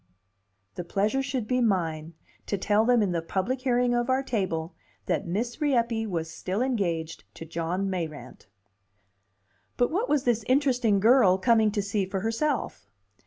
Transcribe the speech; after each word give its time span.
The 0.73 0.83
pleasure 0.83 1.21
should 1.21 1.47
be 1.47 1.61
mine 1.61 2.15
to 2.47 2.57
tell 2.57 2.85
them 2.85 3.03
in 3.03 3.11
the 3.11 3.21
public 3.21 3.61
hearing 3.61 3.93
of 3.93 4.09
our 4.09 4.23
table 4.23 4.73
that 5.05 5.27
Miss 5.27 5.61
Rieppe 5.61 6.07
was 6.07 6.27
still 6.31 6.63
engaged 6.63 7.23
to 7.35 7.45
John 7.45 7.87
Mayrant. 7.87 8.47
But 9.77 9.91
what 9.91 10.09
was 10.09 10.23
this 10.23 10.43
interesting 10.47 10.99
girl 10.99 11.37
coming 11.37 11.69
to 11.73 11.83
see 11.83 12.07
for 12.07 12.21
herself? 12.21 12.89